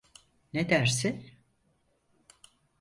[0.53, 1.33] Ne dersi?